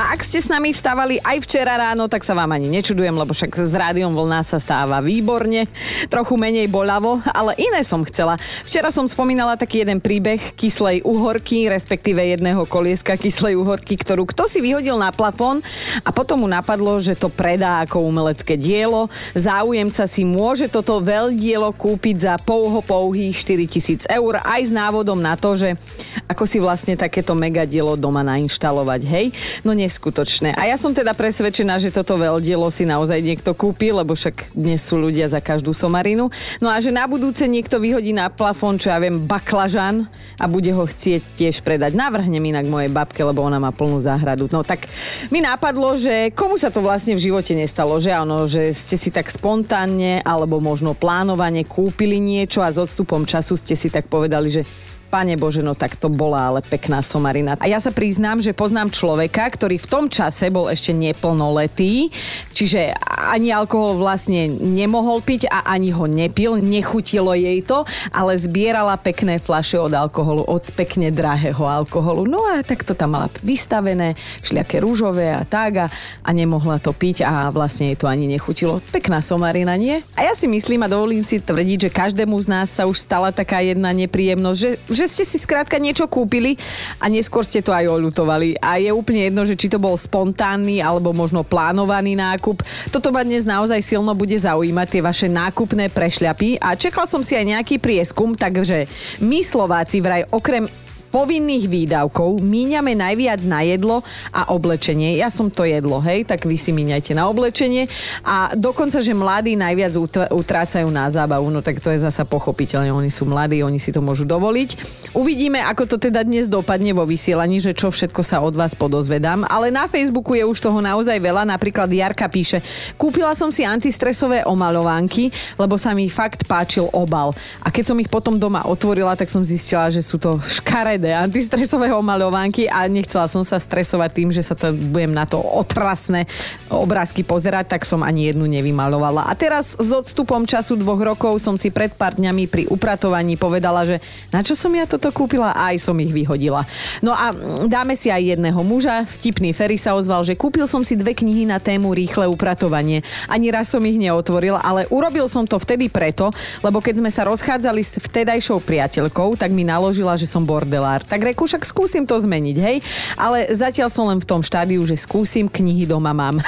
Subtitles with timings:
[0.00, 3.36] A ak ste s nami vstávali aj včera ráno, tak sa vám ani nečudujem, lebo
[3.36, 5.68] však s rádiom vlna sa stáva výborne,
[6.08, 8.40] trochu menej bolavo, ale iné som chcela.
[8.64, 14.48] Včera som spomínala taký jeden príbeh kyslej uhorky, respektíve jedného kolieska kyslej uhorky, ktorú kto
[14.48, 15.60] si vyhodil na plafón
[16.00, 19.12] a potom mu napadlo, že to predá ako umelecké dielo.
[19.36, 25.36] Záujemca si môže toto veľdielo kúpiť za pouho pouhých 4000 eur aj s návodom na
[25.36, 25.76] to, že
[26.24, 29.26] ako si vlastne takéto megadielo doma nainštalovať, hej?
[29.60, 30.54] No nie neskutočné.
[30.54, 34.78] A ja som teda presvedčená, že toto veľdielo si naozaj niekto kúpi, lebo však dnes
[34.78, 36.30] sú ľudia za každú somarinu.
[36.62, 40.06] No a že na budúce niekto vyhodí na plafón, čo ja viem, baklažan
[40.38, 41.98] a bude ho chcieť tiež predať.
[41.98, 44.46] Navrhnem inak mojej babke, lebo ona má plnú záhradu.
[44.54, 44.86] No tak
[45.34, 49.10] mi napadlo, že komu sa to vlastne v živote nestalo, že áno, že ste si
[49.10, 54.54] tak spontánne alebo možno plánovane kúpili niečo a s odstupom času ste si tak povedali,
[54.54, 54.62] že
[55.10, 57.58] Pane Bože, no tak to bola ale pekná somarina.
[57.58, 62.14] A ja sa priznám, že poznám človeka, ktorý v tom čase bol ešte neplnoletý,
[62.54, 67.82] čiže ani alkohol vlastne nemohol piť a ani ho nepil, nechutilo jej to,
[68.14, 72.30] ale zbierala pekné flaše od alkoholu, od pekne drahého alkoholu.
[72.30, 74.14] No a tak to tam mala vystavené,
[74.46, 75.86] všelijaké rúžové a tak a,
[76.22, 78.78] a nemohla to piť a vlastne jej to ani nechutilo.
[78.94, 80.06] Pekná somarina, nie?
[80.14, 83.34] A ja si myslím a dovolím si tvrdiť, že každému z nás sa už stala
[83.34, 86.58] taká jedna nepríjemnosť, že, že ste si skrátka niečo kúpili
[86.98, 88.58] a neskôr ste to aj oľutovali.
[88.58, 92.64] A je úplne jedno, že či to bol spontánny alebo možno plánovaný nákup.
[92.90, 96.58] Toto ma dnes naozaj silno bude zaujímať, tie vaše nákupné prešľapy.
[96.58, 98.90] A čekal som si aj nejaký prieskum, takže
[99.22, 100.66] my Slováci vraj okrem
[101.10, 105.18] povinných výdavkov míňame najviac na jedlo a oblečenie.
[105.18, 107.90] Ja som to jedlo, hej, tak vy si míňajte na oblečenie
[108.22, 109.98] a dokonca, že mladí najviac
[110.30, 113.98] utrácajú na zábavu, no tak to je zasa pochopiteľne, oni sú mladí, oni si to
[113.98, 114.78] môžu dovoliť.
[115.18, 119.42] Uvidíme, ako to teda dnes dopadne vo vysielaní, že čo všetko sa od vás podozvedám,
[119.50, 122.62] ale na Facebooku je už toho naozaj veľa, napríklad Jarka píše,
[122.94, 127.34] kúpila som si antistresové omaľovánky, lebo sa mi fakt páčil obal.
[127.66, 131.16] A keď som ich potom doma otvorila, tak som zistila, že sú to škaredé 3D
[131.16, 136.28] antistresové omaľovánky a nechcela som sa stresovať tým, že sa to budem na to otrasné
[136.68, 139.24] obrázky pozerať, tak som ani jednu nevymalovala.
[139.24, 143.88] A teraz s odstupom času dvoch rokov som si pred pár dňami pri upratovaní povedala,
[143.88, 143.96] že
[144.28, 146.68] na čo som ja toto kúpila a aj som ich vyhodila.
[147.00, 147.32] No a
[147.64, 149.08] dáme si aj jedného muža.
[149.08, 153.00] Vtipný Ferry sa ozval, že kúpil som si dve knihy na tému rýchle upratovanie.
[153.24, 156.28] Ani raz som ich neotvoril, ale urobil som to vtedy preto,
[156.60, 161.06] lebo keď sme sa rozchádzali s vtedajšou priateľkou, tak mi naložila, že som bordela kancelár.
[161.06, 162.76] Tak reku, však skúsim to zmeniť, hej?
[163.14, 166.42] Ale zatiaľ som len v tom štádiu, že skúsim, knihy doma mám.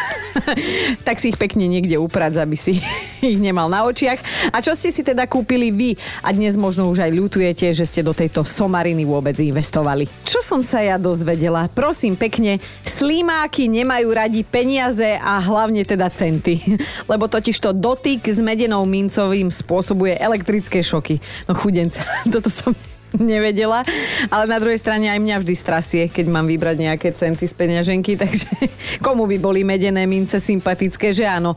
[1.07, 2.83] tak si ich pekne niekde uprať, aby si
[3.23, 4.19] ich nemal na očiach.
[4.51, 5.91] A čo ste si teda kúpili vy?
[6.27, 10.11] A dnes možno už aj ľutujete, že ste do tejto somariny vôbec investovali.
[10.27, 11.71] Čo som sa ja dozvedela?
[11.71, 16.59] Prosím pekne, slímáky nemajú radi peniaze a hlavne teda centy.
[17.11, 21.21] Lebo totiž to dotyk s medenou mincovým spôsobuje elektrické šoky.
[21.47, 22.75] No chudenca, toto som
[23.33, 23.85] nevedela,
[24.29, 28.17] ale na druhej strane aj mňa vždy strasie, keď mám vybrať nejaké centy z peňaženky,
[28.23, 28.49] takže
[29.05, 31.57] komu by boli medené mince sympatické, že áno.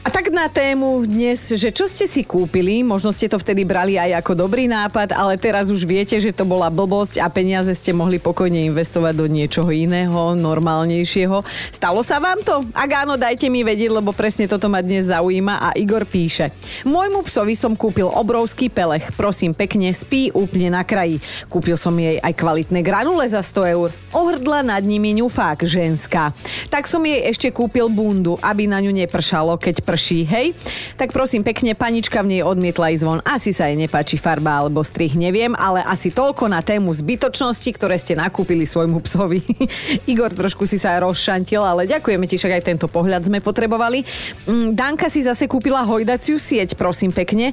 [0.00, 4.00] A tak na tému dnes, že čo ste si kúpili, možno ste to vtedy brali
[4.00, 7.92] aj ako dobrý nápad, ale teraz už viete, že to bola blbosť a peniaze ste
[7.92, 11.44] mohli pokojne investovať do niečoho iného, normálnejšieho.
[11.68, 12.64] Stalo sa vám to?
[12.72, 16.48] Ak áno, dajte mi vedieť, lebo presne toto ma dnes zaujíma a Igor píše.
[16.88, 21.20] Môjmu psovi som kúpil obrovský pelech, prosím pekne, spí úplne na kraji.
[21.52, 23.92] Kúpil som jej aj kvalitné granule za 100 eur.
[24.16, 26.32] Ohrdla nad nimi ňufák ženská.
[26.72, 30.54] Tak som jej ešte kúpil bundu, aby na ňu nepršalo, keď prší, hej?
[30.94, 33.18] Tak prosím pekne, panička v nej odmietla ísť von.
[33.26, 37.98] Asi sa jej nepáči farba alebo strih, neviem, ale asi toľko na tému zbytočnosti, ktoré
[37.98, 39.42] ste nakúpili svojmu psovi.
[40.12, 44.06] Igor trošku si sa rozšantil, ale ďakujeme ti, však aj tento pohľad sme potrebovali.
[44.46, 47.50] Mm, Danka si zase kúpila hojdaciu sieť, prosím pekne.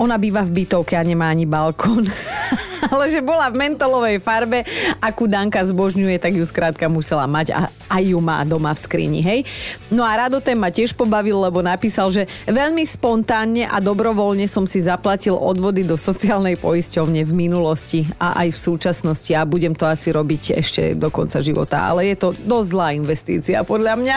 [0.00, 2.08] Ona býva v bytovke a nemá ani balkón.
[2.90, 4.64] ale že bola v mentolovej farbe,
[5.00, 9.20] akú Danka zbožňuje, tak ju skrátka musela mať a aj ju má doma v skrini,
[9.22, 9.40] hej.
[9.88, 14.82] No a Radotem ma tiež pobavil, lebo napísal, že veľmi spontánne a dobrovoľne som si
[14.82, 20.10] zaplatil odvody do sociálnej poisťovne v minulosti a aj v súčasnosti a budem to asi
[20.10, 24.16] robiť ešte do konca života, ale je to dosť zlá investícia podľa mňa.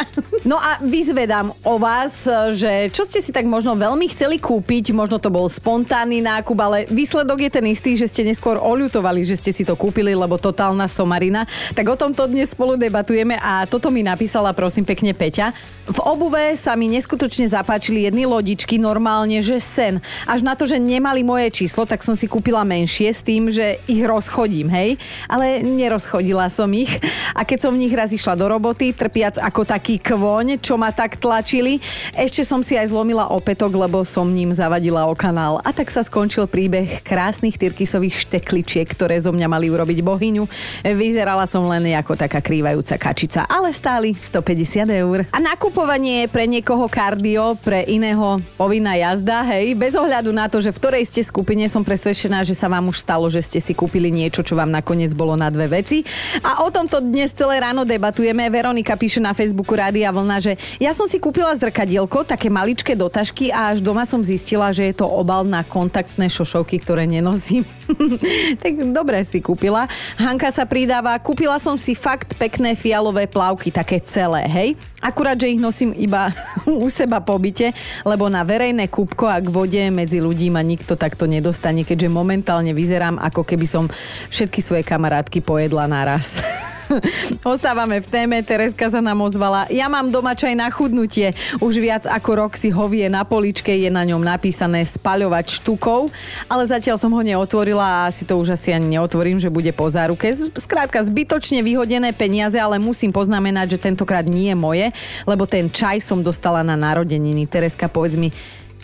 [0.49, 2.25] No a vyzvedám o vás,
[2.57, 6.77] že čo ste si tak možno veľmi chceli kúpiť, možno to bol spontánny nákup, ale
[6.89, 10.39] výsledok je ten istý, že ste neskôr skôr oľutovali, že ste si to kúpili, lebo
[10.39, 11.43] totálna somarina.
[11.75, 15.51] Tak o tomto dnes spolu debatujeme a toto mi napísala prosím pekne Peťa.
[15.87, 20.03] V obuve sa mi neskutočne zapáčili jedny lodičky, normálne, že sen.
[20.27, 23.79] Až na to, že nemali moje číslo, tak som si kúpila menšie s tým, že
[23.87, 24.99] ich rozchodím, hej.
[25.31, 26.91] Ale nerozchodila som ich.
[27.31, 30.91] A keď som v nich raz išla do roboty, trpiac ako taký kvoň, čo ma
[30.91, 31.79] tak tlačili,
[32.11, 35.63] ešte som si aj zlomila opätok, lebo som ním zavadila o kanál.
[35.63, 40.43] A tak sa skončil príbeh krásnych tyrkisových štekličiek, ktoré zo mňa mali urobiť bohyňu.
[40.83, 45.23] Vyzerala som len ako taká krývajúca kačica, ale stáli 150 eur.
[45.31, 49.77] A nakup Nakupovanie je pre niekoho kardio, pre iného povinná jazda, hej.
[49.77, 53.05] Bez ohľadu na to, že v ktorej ste skupine som presvedčená, že sa vám už
[53.05, 56.01] stalo, že ste si kúpili niečo, čo vám nakoniec bolo na dve veci.
[56.41, 58.49] A o tomto dnes celé ráno debatujeme.
[58.49, 63.53] Veronika píše na Facebooku Rádia Vlna, že ja som si kúpila zrkadielko, také maličké dotažky
[63.53, 67.76] a až doma som zistila, že je to obal na kontaktné šošovky, ktoré nenosím.
[68.63, 69.87] tak dobre si kúpila.
[70.19, 74.69] Hanka sa pridáva, kúpila som si fakt pekné fialové plavky, také celé, hej.
[74.99, 76.33] Akurát, že ich nosím iba
[76.65, 77.71] u seba po byte,
[78.03, 82.73] lebo na verejné kúbko a k vode medzi ľudí ma nikto takto nedostane, keďže momentálne
[82.73, 83.85] vyzerám, ako keby som
[84.33, 86.39] všetky svoje kamarátky pojedla naraz.
[87.43, 89.67] Ostávame v téme, Tereska sa nám ozvala.
[89.71, 91.35] Ja mám doma čaj na chudnutie.
[91.59, 96.09] Už viac ako rok si hovie na poličke, je na ňom napísané spaľovať štukov,
[96.47, 99.87] ale zatiaľ som ho neotvorila a si to už asi ani neotvorím, že bude po
[99.91, 100.31] záruke.
[100.57, 104.87] Skrátka, zbytočne vyhodené peniaze, ale musím poznamenať, že tentokrát nie je moje,
[105.27, 107.47] lebo ten čaj som dostala na narodeniny.
[107.47, 108.31] Tereska, povedz mi,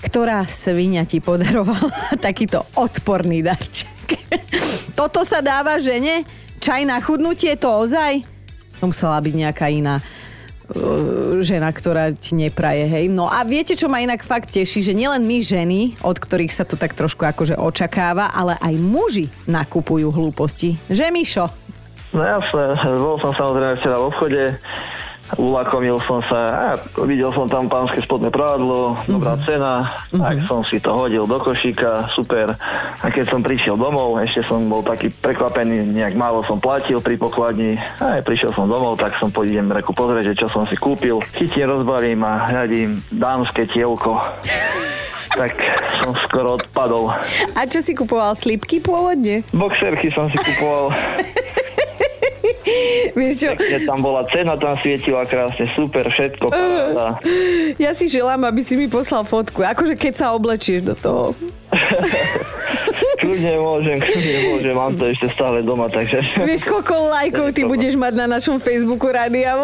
[0.04, 4.20] ktorá svinia ti podarovala takýto odporný darček?
[5.00, 6.43] Toto sa dáva žene?
[6.64, 8.24] Čaj na chudnutie, to ozaj?
[8.80, 13.12] To musela byť nejaká iná uh, žena, ktorá ti nepraje, hej.
[13.12, 16.64] No a viete, čo ma inak fakt teší, že nielen my ženy, od ktorých sa
[16.64, 20.80] to tak trošku akože očakáva, ale aj muži nakupujú hlúposti.
[20.88, 21.52] Že, Mišo?
[22.16, 24.44] No jasné, bol som samozrejme včera v obchode,
[25.38, 26.70] ulakomil som sa a
[27.06, 29.48] videl som tam pánske spodné prádlo, dobrá mm-hmm.
[29.48, 29.74] cena,
[30.10, 30.22] mm-hmm.
[30.22, 32.54] tak som si to hodil do košíka, super.
[33.02, 37.16] A keď som prišiel domov, ešte som bol taký prekvapený, nejak málo som platil pri
[37.18, 37.78] pokladni.
[38.00, 41.22] A aj prišiel som domov, tak som pôjdem reku pozrieť, že čo som si kúpil.
[41.36, 44.18] Chytím, rozbalím a hľadím dámske tielko.
[45.34, 45.58] tak
[46.02, 47.10] som skoro odpadol.
[47.58, 48.38] A čo si kupoval?
[48.38, 49.42] Slipky pôvodne?
[49.50, 50.94] Boxerky som si kupoval.
[53.20, 53.52] Vieš čo?
[53.56, 56.46] Keď tam bola cena, tam svietila krásne, super, všetko.
[56.50, 57.16] Uh,
[57.84, 59.64] ja si želám, aby si mi poslal fotku.
[59.64, 61.26] Akože keď sa oblečieš do toho.
[63.24, 66.22] kľudne môžem, kľudne môžem, mám to ešte stále doma, takže...
[66.44, 69.58] Vieš, koľko lajkov ty budeš mať na našom Facebooku Rádia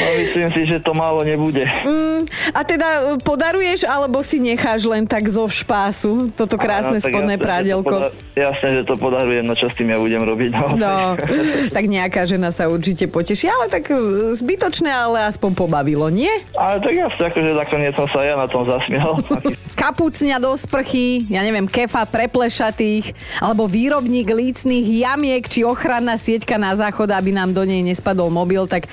[0.00, 1.68] No myslím si, že to málo nebude.
[1.84, 2.24] Mm,
[2.56, 7.36] a teda e, podaruješ, alebo si necháš len tak zo špásu toto krásne Áno, spodné
[7.36, 7.94] jasne, prádelko?
[8.08, 10.50] Poda- jasne, že to podarujem, no čo s tým ja budem robiť.
[10.56, 10.94] No, no
[11.76, 16.32] tak nejaká žena sa určite poteší, ale tak e, zbytočné, ale aspoň pobavilo, nie?
[16.56, 19.20] Ale tak jasne, akože nakoniec som sa ja na tom zasmial.
[19.80, 26.76] Kapucňa do sprchy, ja neviem, kefa preplešatých, alebo výrobník lícných jamiek, či ochranná sieťka na
[26.76, 28.86] záchod, aby nám do nej nespadol mobil, tak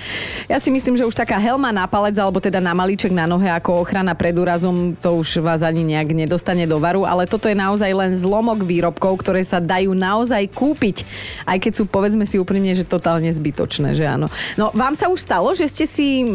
[0.47, 3.45] ja si myslím, že už taká helma na palec, alebo teda na malíček na nohe
[3.45, 7.53] ako ochrana pred úrazom, to už vás ani nejak nedostane do varu, ale toto je
[7.53, 11.05] naozaj len zlomok výrobkov, ktoré sa dajú naozaj kúpiť,
[11.45, 14.25] aj keď sú, povedzme si úprimne, že totálne zbytočné, že áno.
[14.57, 16.25] No, vám sa už stalo, že ste si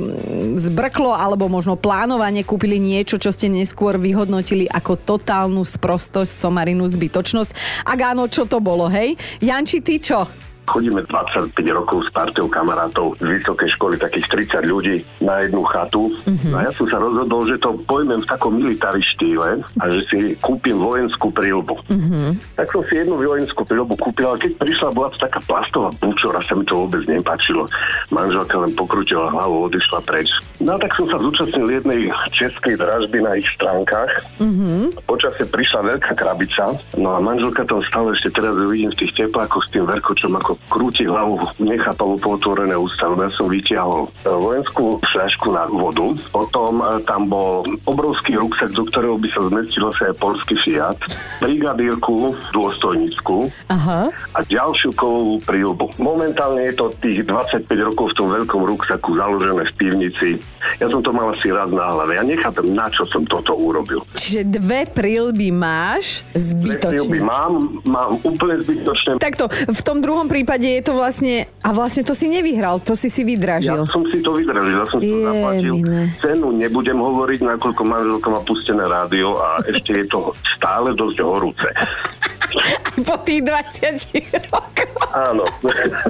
[0.55, 7.83] zbrklo alebo možno plánovanie kúpili niečo, čo ste neskôr vyhodnotili ako totálnu sprostosť, somarinu, zbytočnosť?
[7.89, 9.19] Ak áno, čo to bolo, hej?
[9.43, 10.52] Janči, ty čo?
[10.63, 16.09] Chodíme 25 rokov s partiou kamarátov z vysokej školy, takých 30 ľudí na jednu chatu.
[16.09, 16.55] Uh-huh.
[16.55, 20.19] A ja som sa rozhodol, že to pojmem v takom militári štýle a že si
[20.39, 21.75] kúpim vojenskú prílbu.
[21.77, 22.31] Uh-huh.
[22.55, 26.41] Tak som si jednu vojenskú prílbu kúpil, ale keď prišla, bola to taká plastová a
[26.41, 27.69] sa mi to vôbec nepáčilo.
[28.09, 30.31] Manželka len pokrutila hlavu, odišla preč.
[30.63, 34.11] No a tak som sa zúčastnil jednej českej dražby na ich stránkach.
[34.39, 34.89] Uh-huh.
[35.05, 39.65] Počasie prišla veľká krabica, no a manželka tam stále ešte teraz vidím v tých teplákoch
[39.67, 43.09] s tým verkočom ako ako krúti hlavu, nechápavo potvorené ústa.
[43.09, 48.85] Ja som vytiahol e, vojenskú fľašku na vodu, potom e, tam bol obrovský ruksak, do
[48.85, 50.99] ktorého by sa zmestilo sa aj polský Fiat,
[51.41, 54.13] brigadírku dôstojnícku Aha.
[54.13, 55.97] a ďalšiu kovovú prílbu.
[55.97, 60.31] Momentálne je to tých 25 rokov v tom veľkom ruksaku založené v pivnici.
[60.79, 62.19] Ja som to mal asi raz na hlave.
[62.19, 64.03] Ja nechápem, na čo som toto urobil.
[64.15, 67.03] Čiže dve prílby máš zbytočne.
[67.03, 69.19] Dve prílby mám, mám úplne zbytočne.
[69.19, 71.47] Takto, v tom druhom prípade prípade je to vlastne...
[71.63, 73.87] A vlastne to si nevyhral, to si si vydražil.
[73.87, 75.75] Ja som si to vydražil, ja som si to zaplatil.
[76.19, 81.71] Cenu nebudem hovoriť, nakoľko manželka má pustené rádio a ešte je to stále dosť horúce.
[83.01, 84.93] po tých 20 rokoch.
[85.13, 85.45] Áno.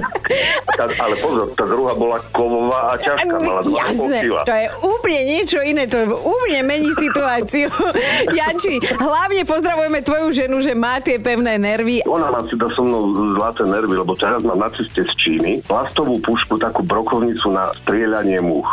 [0.77, 5.21] tá, ale pozor, tá druhá bola kovová a ťažká, mala 2,5 Jasné, to je úplne
[5.23, 7.71] niečo iné, to úplne mení situáciu.
[8.37, 12.03] Janči, hlavne pozdravujeme tvoju ženu, že má tie pevné nervy.
[12.07, 16.19] Ona má si so mnou zlaté nervy, lebo teraz mám na ceste z Číny plastovú
[16.19, 18.67] pušku, takú brokovnicu na strieľanie múch.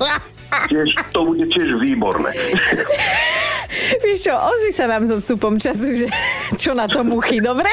[0.70, 2.32] Tiež, to bude tiež výborné.
[4.02, 6.06] Víš čo, ozvi sa nám so vstupom času, že
[6.62, 7.70] čo na to muchy, dobre?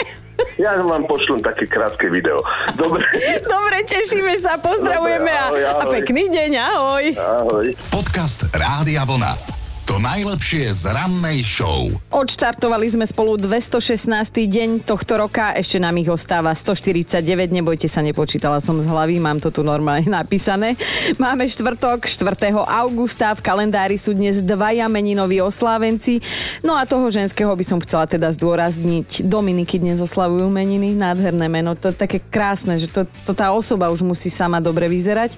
[0.58, 2.41] Ja vám pošlem také krátke video.
[2.74, 3.05] Dobre.
[3.46, 5.93] Dobre, tešíme sa, pozdravujeme Dobre, ahoj, a, a ahoj.
[5.93, 7.05] pekný deň, ahoj.
[7.15, 7.65] Ahoj.
[7.89, 9.62] Podcast Rádia Vlna.
[9.84, 11.92] To najlepšie z rannej show.
[12.08, 14.08] Odštartovali sme spolu 216.
[14.32, 17.20] deň tohto roka, ešte nám ich ostáva 149,
[17.52, 20.80] nebojte sa, nepočítala som z hlavy, mám to tu normálne napísané.
[21.20, 22.56] Máme štvrtok, 4.
[22.63, 26.24] augusta, v kalendári sú dnes dvaja meninoví oslávenci,
[26.63, 29.28] no a toho ženského by som chcela teda zdôrazniť.
[29.28, 33.92] Dominiky dnes oslavujú meniny, nádherné meno, to je také krásne, že to, to tá osoba
[33.92, 35.36] už musí sama dobre vyzerať,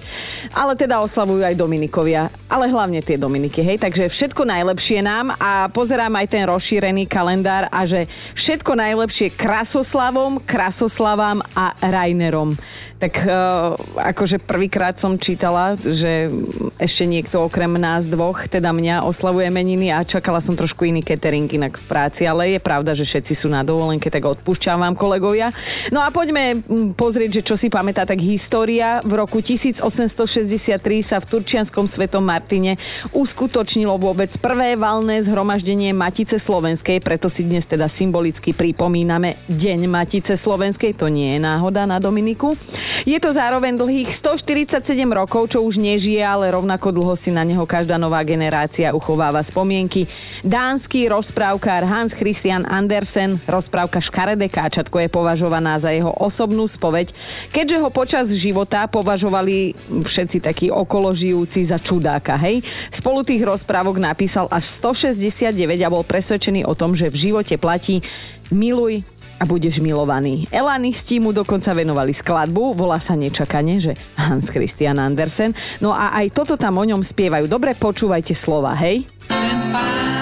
[0.54, 5.66] ale teda oslavujú aj Dominikovia, ale hlavne tie Dominiky, hej, takže všetko najlepšie nám a
[5.68, 8.06] pozerám aj ten rozšírený kalendár a že
[8.38, 12.54] všetko najlepšie krasoslavom, krasoslavám a Rainerom.
[12.96, 16.32] Tak uh, akože prvýkrát som čítala, že
[16.80, 21.44] ešte niekto okrem nás dvoch, teda mňa, oslavuje meniny a čakala som trošku iný catering
[21.44, 25.52] inak v práci, ale je pravda, že všetci sú na dovolenke, tak odpúšťam vám kolegovia.
[25.92, 26.64] No a poďme
[26.96, 29.04] pozrieť, že čo si pamätá tak história.
[29.04, 32.80] V roku 1863 sa v Turčianskom svetom Martine
[33.12, 40.40] uskutočnilo vôbec prvé valné zhromaždenie Matice Slovenskej, preto si dnes teda symbolicky pripomíname Deň Matice
[40.40, 42.56] Slovenskej, to nie je náhoda na Dominiku.
[43.04, 47.62] Je to zároveň dlhých 147 rokov, čo už nežije, ale rovnako dlho si na neho
[47.66, 50.06] každá nová generácia uchováva spomienky.
[50.42, 57.10] Dánsky rozprávkár Hans Christian Andersen, rozprávka Škaredé káčatko je považovaná za jeho osobnú spoveď,
[57.50, 62.62] keďže ho počas života považovali všetci takí okolo žijúci za čudáka, hej.
[62.90, 65.52] Spolu tých rozprávok napísal až 169
[65.82, 68.04] a bol presvedčený o tom, že v živote platí
[68.50, 69.02] miluj
[69.36, 70.48] a budeš milovaný.
[70.48, 75.52] Elanisti mu dokonca venovali skladbu, volá sa nečakane, že Hans Christian Andersen.
[75.80, 77.44] No a aj toto tam o ňom spievajú.
[77.48, 79.04] Dobre počúvajte slova, hej?
[79.28, 80.15] ten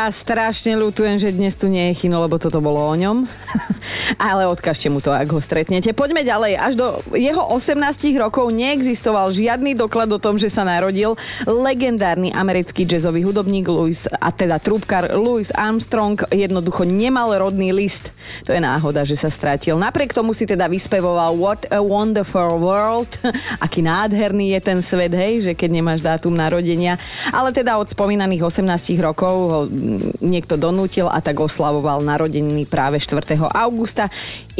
[0.00, 3.28] Ja strašne ľutujem, že dnes tu nie je Chino, lebo toto bolo o ňom.
[4.16, 5.92] Ale odkažte mu to, ak ho stretnete.
[5.92, 6.56] Poďme ďalej.
[6.56, 7.76] Až do jeho 18
[8.16, 14.32] rokov neexistoval žiadny doklad o tom, že sa narodil legendárny americký jazzový hudobník Louis, a
[14.32, 18.08] teda trúbkar Louis Armstrong jednoducho nemal rodný list.
[18.48, 19.76] To je náhoda, že sa strátil.
[19.76, 23.20] Napriek tomu si teda vyspevoval What a Wonderful World.
[23.68, 26.96] Aký nádherný je ten svet, hej, že keď nemáš dátum narodenia.
[27.36, 29.60] Ale teda od spomínaných 18 rokov ho
[30.20, 33.36] niekto donútil a tak oslavoval narodeniny práve 4.
[33.40, 34.08] augusta.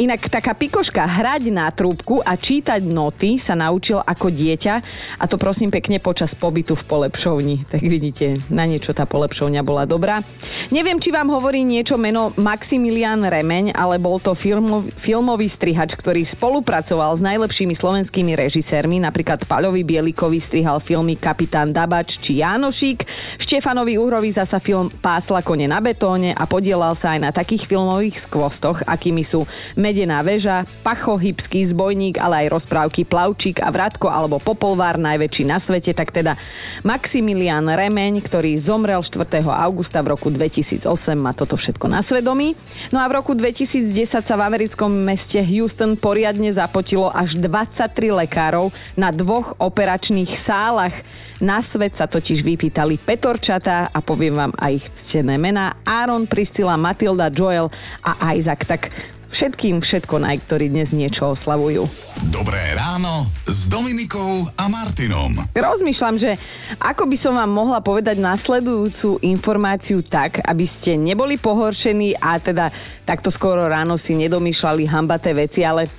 [0.01, 4.73] Inak taká pikoška, hrať na trúbku a čítať noty sa naučil ako dieťa
[5.21, 7.55] a to prosím pekne počas pobytu v polepšovni.
[7.69, 10.25] Tak vidíte, na niečo tá polepšovňa bola dobrá.
[10.73, 16.25] Neviem, či vám hovorí niečo meno Maximilian Remeň, ale bol to filmov, filmový strihač, ktorý
[16.25, 23.05] spolupracoval s najlepšími slovenskými režisérmi, napríklad Paľovi Bielikovi strihal filmy Kapitán Dabač či Jánošík,
[23.37, 24.89] Štefanovi Uhrovi zasa film
[25.21, 29.45] Pásla kone na betóne a podielal sa aj na takých filmových skvostoch, akými sú
[29.77, 35.61] Medená väža, Pacho, Hybský zbojník, ale aj rozprávky Plavčík a Vratko alebo Popolvár, najväčší na
[35.61, 36.41] svete, tak teda
[36.81, 39.45] Maximilian Remeň, ktorý zomrel 4.
[39.45, 42.57] augusta v roku 2008, má toto všetko na svedomí.
[42.89, 47.93] No a v roku 2010 sa v americkom meste Houston poriadne zapotilo až 23
[48.25, 50.97] lekárov na dvoch operačných sálach.
[51.37, 56.79] Na svet sa totiž vypýtali petorčatá a poviem vám aj ich ctené mená Aaron, Priscilla,
[56.79, 57.67] Matilda, Joel
[57.99, 58.63] a Isaac.
[58.63, 58.87] Tak
[59.27, 61.83] všetkým všetko naj, ktorí dnes niečo oslavujú.
[62.31, 65.35] Dobré ráno s Dominikou a Martinom.
[65.51, 66.39] Rozmýšľam, že
[66.79, 72.71] ako by som vám mohla povedať nasledujúcu informáciu tak, aby ste neboli pohoršení a teda
[73.03, 75.91] takto skoro ráno si nedomýšľali hambaté veci, ale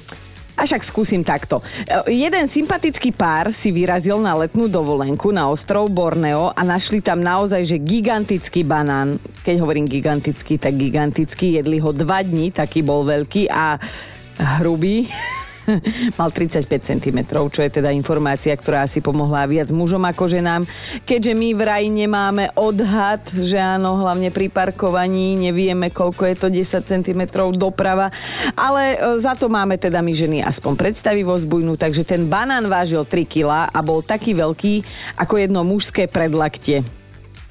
[0.62, 1.58] a však skúsim takto.
[1.82, 7.18] E, Jeden sympatický pár si vyrazil na letnú dovolenku na ostrov Borneo a našli tam
[7.18, 9.18] naozaj, že gigantický banán.
[9.42, 11.58] Keď hovorím gigantický, tak gigantický.
[11.58, 13.74] Jedli ho dva dní, taký bol veľký a
[14.62, 15.10] hrubý.
[16.20, 20.62] Mal 35 cm, čo je teda informácia, ktorá asi pomohla viac mužom ako ženám.
[21.06, 26.86] Keďže my vraj nemáme odhad, že áno, hlavne pri parkovaní nevieme, koľko je to 10
[26.86, 27.20] cm
[27.54, 28.10] doprava,
[28.54, 33.02] ale e, za to máme teda my ženy aspoň predstavivosť bujnú, takže ten banán vážil
[33.04, 34.74] 3 kg a bol taký veľký
[35.18, 37.01] ako jedno mužské predlaktie.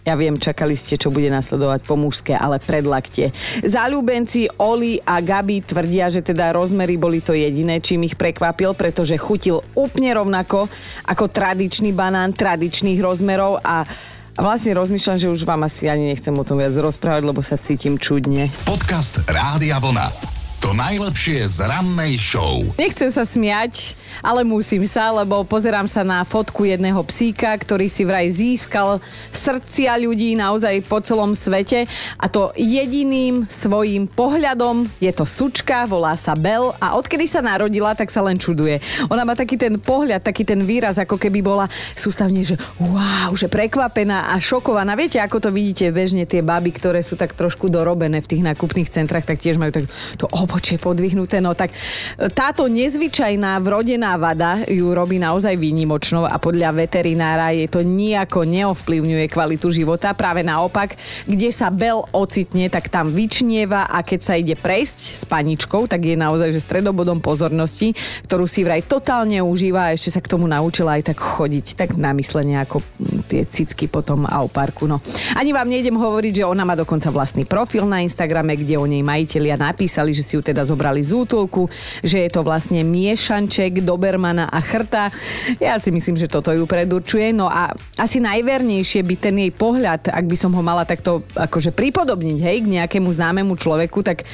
[0.01, 3.29] Ja viem, čakali ste, čo bude nasledovať po mužské, ale predlaktie.
[3.61, 9.13] Záľubenci Oli a Gabi tvrdia, že teda rozmery boli to jediné, čím ich prekvapil, pretože
[9.21, 10.65] chutil úplne rovnako
[11.05, 13.85] ako tradičný banán tradičných rozmerov a
[14.33, 18.01] vlastne rozmýšľam, že už vám asi ani nechcem o tom viac rozprávať, lebo sa cítim
[18.01, 18.49] čudne.
[18.65, 20.40] Podcast Rádia Vlna.
[20.61, 22.61] To najlepšie z rannej show.
[22.77, 28.05] Nechcem sa smiať, ale musím sa, lebo pozerám sa na fotku jedného psíka, ktorý si
[28.05, 29.01] vraj získal
[29.33, 36.13] srdcia ľudí naozaj po celom svete a to jediným svojím pohľadom je to sučka, volá
[36.13, 38.85] sa Bel a odkedy sa narodila, tak sa len čuduje.
[39.09, 41.65] Ona má taký ten pohľad, taký ten výraz, ako keby bola
[41.97, 44.93] sústavne, že wow, že prekvapená a šokovaná.
[44.93, 48.93] Viete, ako to vidíte bežne tie baby, ktoré sú tak trošku dorobené v tých nákupných
[48.93, 49.89] centrách, tak tiež majú tak
[50.21, 51.39] to obočie podvihnuté.
[51.39, 57.71] No tak e, táto nezvyčajná vrodená vada ju robí naozaj výnimočnou a podľa veterinára je
[57.71, 60.11] to nejako neovplyvňuje kvalitu života.
[60.11, 65.23] Práve naopak, kde sa Bel ocitne, tak tam vyčnieva a keď sa ide prejsť s
[65.23, 67.95] paničkou, tak je naozaj že stredobodom pozornosti,
[68.27, 71.95] ktorú si vraj totálne užíva a ešte sa k tomu naučila aj tak chodiť, tak
[71.95, 72.83] namyslenie ako
[73.31, 74.89] tie cicky potom a parku.
[74.89, 74.99] No.
[75.37, 79.05] Ani vám nejdem hovoriť, že ona má dokonca vlastný profil na Instagrame, kde o nej
[79.05, 81.69] majiteľia napísali, že si ju teda zobrali z útulku,
[82.01, 85.13] že je to vlastne miešanček Dobermana a chrta.
[85.57, 87.33] Ja si myslím, že toto ju predurčuje.
[87.33, 91.73] No a asi najvernejšie by ten jej pohľad, ak by som ho mala takto akože
[91.75, 94.25] pripodobniť, hej, k nejakému známemu človeku, tak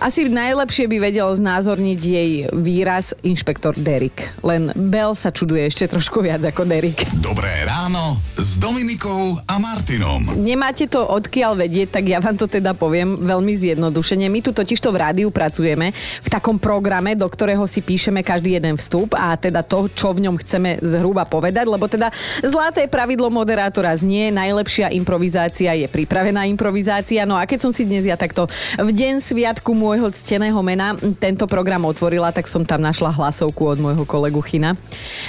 [0.00, 4.32] asi najlepšie by vedel znázorniť jej výraz inšpektor Derek.
[4.40, 7.04] Len Bell sa čuduje ešte trošku viac ako Derek.
[7.20, 10.40] Dobré ráno s Dominikou a Martinom.
[10.40, 14.30] Nemáte to odkiaľ vedieť, tak ja vám to teda poviem veľmi zjednodušene.
[14.30, 18.54] My tu totiž to v rádiu pracujeme v takom programe, do ktorého si píšeme každý
[18.60, 22.14] jeden vstup a teda to, čo v ňom chceme zhruba povedať, lebo teda
[22.46, 27.24] zlaté pravidlo moderátora znie, najlepšia improvizácia je pripravená improvizácia.
[27.24, 31.48] No a keď som si dnes ja takto v deň sviatku môjho cteného mena tento
[31.48, 34.76] program otvorila, tak som tam našla hlasovku od môjho kolegu China.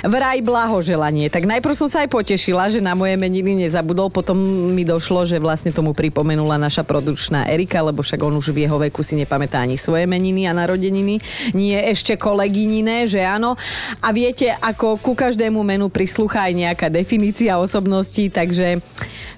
[0.03, 1.31] Vraj blahoželanie.
[1.31, 4.35] Tak najprv som sa aj potešila, že na moje meniny nezabudol, potom
[4.75, 8.77] mi došlo, že vlastne tomu pripomenula naša produčná Erika, lebo však on už v jeho
[8.81, 11.23] veku si nepamätá ani svoje meniny a narodeniny,
[11.55, 13.55] nie ešte kolegyniné, že áno.
[14.03, 18.83] A viete, ako ku každému menu prislúcha aj nejaká definícia osobnosti, takže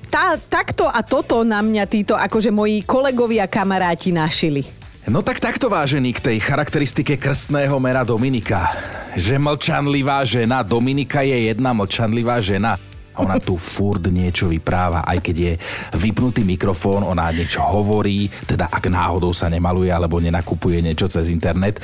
[0.10, 4.66] tá, takto a toto na mňa títo akože moji kolegovia kamaráti našili.
[5.04, 8.72] No tak takto vážený k tej charakteristike krstného mena Dominika.
[9.20, 12.80] Že mlčanlivá žena, Dominika je jedna mlčanlivá žena.
[13.22, 15.54] Ona tu furt niečo vypráva, aj keď je
[15.98, 21.78] vypnutý mikrofón, ona niečo hovorí, teda ak náhodou sa nemaluje alebo nenakupuje niečo cez internet,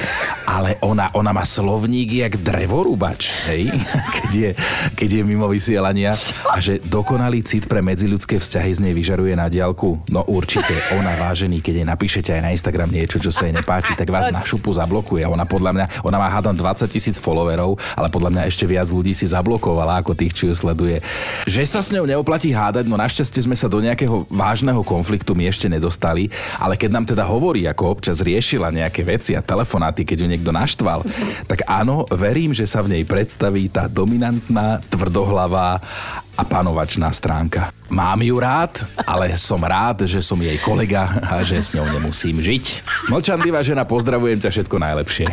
[0.50, 3.70] ale ona, ona má slovník jak drevorúbač, hej?
[4.20, 4.52] Keď je,
[4.94, 6.12] keď je mimo vysielania
[6.50, 10.02] a že dokonalý cit pre medziľudské vzťahy z nej vyžaruje na diálku.
[10.12, 13.96] No určite, ona vážený, keď jej napíšete aj na Instagram niečo, čo sa jej nepáči,
[13.96, 15.24] tak vás na šupu zablokuje.
[15.24, 19.15] Ona podľa mňa, ona má hádam 20 tisíc followerov, ale podľa mňa ešte viac ľudí
[19.15, 21.00] si zablokovala ako tých, čo ju sleduje.
[21.47, 25.49] Že sa s ňou neoplatí hádať, no našťastie sme sa do nejakého vážneho konfliktu my
[25.49, 26.29] ešte nedostali,
[26.60, 30.51] ale keď nám teda hovorí, ako občas riešila nejaké veci a telefonáty, keď ju niekto
[30.53, 31.03] naštval,
[31.49, 35.82] tak áno, verím, že sa v nej predstaví tá dominantná, tvrdohlavá
[36.39, 37.75] a panovačná stránka.
[37.91, 42.39] Mám ju rád, ale som rád, že som jej kolega a že s ňou nemusím
[42.39, 42.86] žiť.
[43.12, 45.28] Mlčanlivá žena, pozdravujem ťa všetko najlepšie.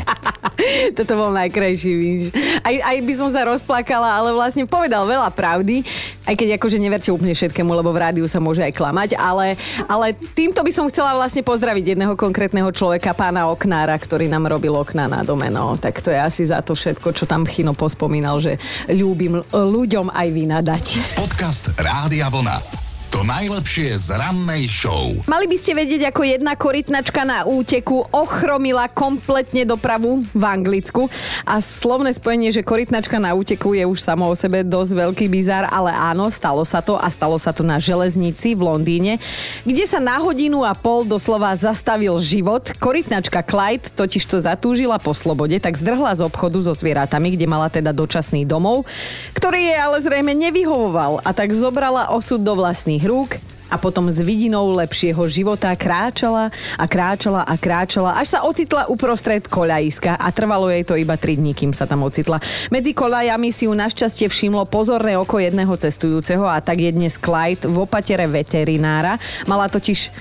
[0.99, 2.23] Toto bol najkrajší, víš.
[2.67, 5.87] Aj, aj by som sa rozplakala, ale vlastne povedal veľa pravdy,
[6.27, 9.55] aj keď akože neverte úplne všetkému, lebo v rádiu sa môže aj klamať, ale,
[9.87, 14.75] ale týmto by som chcela vlastne pozdraviť jedného konkrétneho človeka, pána Oknára, ktorý nám robil
[14.75, 15.79] okná na dome, no.
[15.79, 18.59] Tak to je asi za to všetko, čo tam Chino pospomínal, že
[18.91, 20.87] ľúbim ľuďom aj vynadať.
[21.15, 22.86] Podcast Rádia Vlna.
[23.17, 25.09] To najlepšie z rannej show.
[25.25, 31.09] Mali by ste vedieť, ako jedna korytnačka na úteku ochromila kompletne dopravu v Anglicku.
[31.49, 35.65] A slovné spojenie, že korytnačka na úteku je už samo o sebe dosť veľký bizar,
[35.73, 39.17] ale áno, stalo sa to a stalo sa to na železnici v Londýne,
[39.65, 42.69] kde sa na hodinu a pol doslova zastavil život.
[42.77, 47.73] Korytnačka Clyde totiž to zatúžila po slobode, tak zdrhla z obchodu so zvieratami, kde mala
[47.73, 48.85] teda dočasný domov,
[49.33, 54.23] ktorý jej ale zrejme nevyhovoval a tak zobrala osud do vlastných rúk a potom s
[54.23, 60.71] vidinou lepšieho života kráčala a kráčala a kráčala, až sa ocitla uprostred koľajiska a trvalo
[60.71, 62.39] jej to iba 3 dní, kým sa tam ocitla.
[62.71, 67.67] Medzi koľajami si ju našťastie všimlo pozorné oko jedného cestujúceho a tak je dnes Clyde
[67.67, 69.19] v opatere veterinára.
[69.51, 70.15] Mala totiž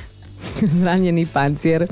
[0.82, 1.86] zranený pancier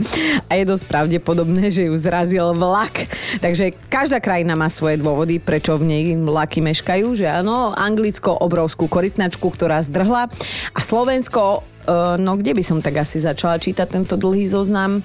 [0.47, 3.09] a je dosť pravdepodobné, že ju zrazil vlak.
[3.39, 8.87] Takže každá krajina má svoje dôvody, prečo v nej vlaky meškajú, že áno, Anglicko obrovskú
[8.87, 10.29] korytnačku, ktorá zdrhla
[10.73, 15.03] a Slovensko, eh, no kde by som tak asi začala čítať tento dlhý zoznam?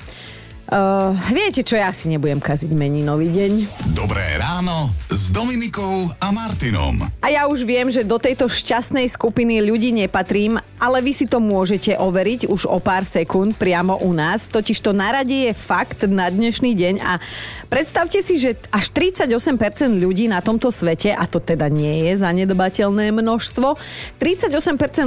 [0.68, 3.52] Uh, viete čo, ja si nebudem kaziť meninový deň.
[3.96, 7.08] Dobré ráno s Dominikou a Martinom.
[7.24, 11.40] A ja už viem, že do tejto šťastnej skupiny ľudí nepatrím, ale vy si to
[11.40, 14.44] môžete overiť už o pár sekúnd priamo u nás.
[14.44, 17.16] Totiž to na rade je fakt na dnešný deň a
[17.72, 19.40] predstavte si, že až 38%
[19.96, 23.72] ľudí na tomto svete, a to teda nie je zanedbateľné množstvo,
[24.20, 24.52] 38%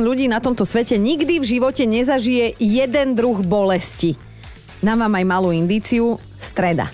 [0.01, 4.30] ľudí na tomto svete nikdy v živote nezažije jeden druh bolesti.
[4.81, 6.89] Dám vám aj malú indíciu, streda.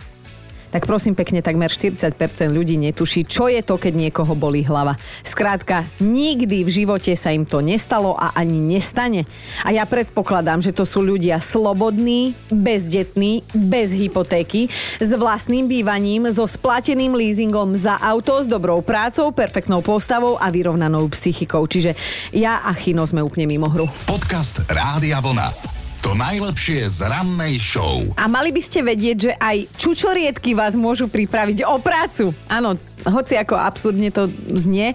[0.67, 2.11] Tak prosím pekne, takmer 40%
[2.51, 4.99] ľudí netuší, čo je to, keď niekoho bolí hlava.
[5.23, 9.23] Skrátka, nikdy v živote sa im to nestalo a ani nestane.
[9.63, 14.67] A ja predpokladám, že to sú ľudia slobodní, bezdetní, bez hypotéky,
[14.99, 21.07] s vlastným bývaním, so splateným leasingom za auto, s dobrou prácou, perfektnou postavou a vyrovnanou
[21.15, 21.63] psychikou.
[21.63, 21.95] Čiže
[22.35, 23.87] ja a Chino sme úplne mimo hru.
[24.03, 25.76] Podcast Rádia Vlna.
[26.05, 28.05] To najlepšie z rannej show.
[28.15, 32.37] A mali by ste vedieť, že aj čučoriedky vás môžu pripraviť o prácu.
[32.45, 34.93] Áno, hoci ako absurdne to znie,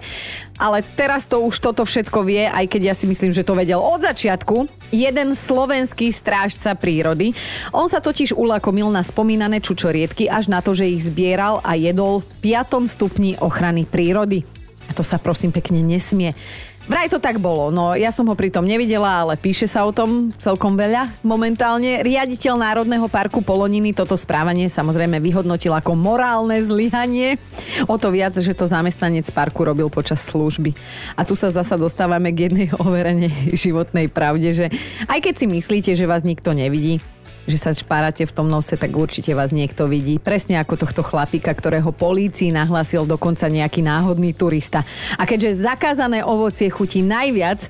[0.55, 3.83] ale teraz to už toto všetko vie, aj keď ja si myslím, že to vedel
[3.83, 4.69] od začiatku.
[4.93, 7.35] Jeden slovenský strážca prírody.
[7.75, 12.23] On sa totiž ulakomil na spomínané čučoriedky až na to, že ich zbieral a jedol
[12.41, 12.87] v 5.
[12.87, 14.45] stupni ochrany prírody.
[14.87, 16.35] A to sa prosím pekne nesmie.
[16.83, 20.35] Vraj to tak bolo, no ja som ho pritom nevidela, ale píše sa o tom
[20.35, 22.03] celkom veľa momentálne.
[22.03, 27.39] Riaditeľ Národného parku Poloniny toto správanie samozrejme vyhodnotil ako morálne zlyhanie.
[27.87, 30.75] O to viac, že to zamestnanec parku robil počas služby.
[31.15, 34.65] A tu sa zasa dostávame k jednej overenej životnej pravde, že
[35.07, 36.99] aj keď si myslíte, že vás nikto nevidí,
[37.43, 40.17] že sa špárate v tom nose, tak určite vás niekto vidí.
[40.19, 44.87] Presne ako tohto chlapika, ktorého polícii nahlásil dokonca nejaký náhodný turista.
[45.19, 47.67] A keďže zakázané ovocie chutí najviac,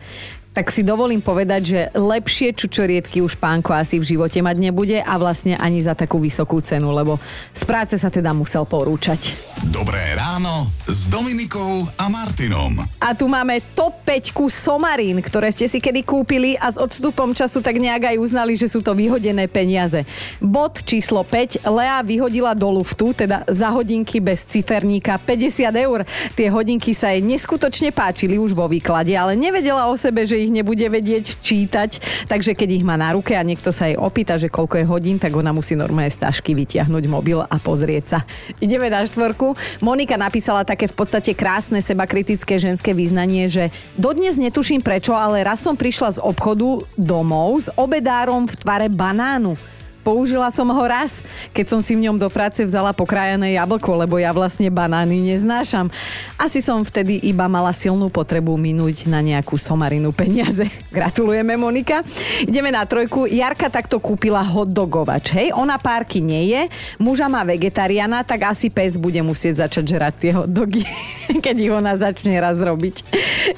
[0.54, 5.14] tak si dovolím povedať, že lepšie čučoriedky už pánko asi v živote mať nebude a
[5.18, 7.18] vlastne ani za takú vysokú cenu, lebo
[7.58, 9.34] z práce sa teda musel porúčať.
[9.74, 12.86] Dobré ráno s Dominikou a Martinom.
[13.02, 17.58] A tu máme top 5 somarín, ktoré ste si kedy kúpili a s odstupom času
[17.66, 20.06] tak nejak aj uznali, že sú to vyhodené peniaze.
[20.38, 21.66] Bod číslo 5.
[21.66, 26.06] Lea vyhodila do luftu, teda za hodinky bez ciferníka 50 eur.
[26.38, 30.54] Tie hodinky sa jej neskutočne páčili už vo výklade, ale nevedela o sebe, že ich
[30.54, 31.92] nebude vedieť čítať,
[32.28, 35.18] takže keď ich má na ruke a niekto sa jej opýta, že koľko je hodín,
[35.18, 38.20] tak ona musí normálne z tašky vytiahnuť mobil a pozrieť sa.
[38.60, 39.56] Ideme na štvorku.
[39.80, 45.64] Monika napísala také v podstate krásne sebakritické ženské význanie, že dodnes netuším prečo, ale raz
[45.64, 49.73] som prišla z obchodu domov s obedárom v tvare banánu.
[50.04, 51.24] Použila som ho raz,
[51.56, 55.88] keď som si v ňom do práce vzala pokrájané jablko, lebo ja vlastne banány neznášam.
[56.36, 60.68] Asi som vtedy iba mala silnú potrebu minúť na nejakú somarinu peniaze.
[60.98, 62.04] Gratulujeme, Monika.
[62.44, 63.32] Ideme na trojku.
[63.32, 65.48] Jarka takto kúpila hotdogovač, hej?
[65.56, 66.62] Ona párky nie je,
[67.00, 70.84] muža má vegetariana, tak asi pes bude musieť začať žrať tie hotdogy,
[71.46, 72.96] keď ich ona začne raz robiť.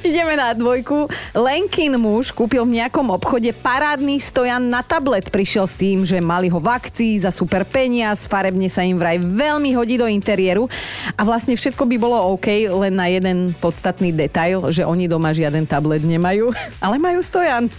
[0.06, 1.10] Ideme na dvojku.
[1.34, 5.34] Lenkin muž kúpil v nejakom obchode parádny stojan na tablet.
[5.34, 9.18] Prišiel s tým, že mali ho v akcii za super peniaz, farebne sa im vraj
[9.18, 10.70] veľmi hodí do interiéru
[11.18, 15.66] a vlastne všetko by bolo OK, len na jeden podstatný detail, že oni doma žiaden
[15.66, 16.54] tablet nemajú,
[16.86, 17.66] ale majú stojan.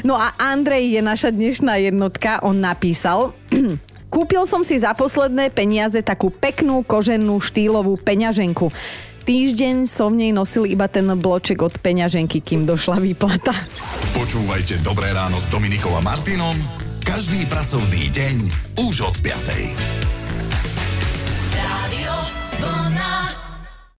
[0.00, 3.34] No a Andrej je naša dnešná jednotka, on napísal...
[4.10, 8.66] Kúpil som si za posledné peniaze takú peknú koženú štýlovú peňaženku.
[9.24, 13.52] Týždeň som v nej nosil iba ten bloček od peňaženky, kým došla výplata.
[14.16, 16.56] Počúvajte Dobré ráno s Dominikou a Martinom
[17.10, 18.36] každý pracovný deň
[18.86, 20.19] už od 5.